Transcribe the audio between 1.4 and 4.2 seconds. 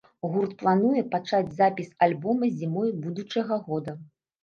запіс альбома зімой будучага года.